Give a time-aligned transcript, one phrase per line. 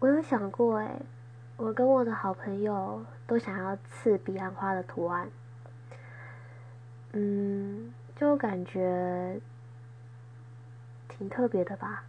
[0.00, 0.98] 我有想过，哎，
[1.58, 5.30] 我跟我的好朋友都想要刺彼岸花的图案，
[7.12, 9.38] 嗯，就感觉
[11.06, 12.02] 挺特别的吧。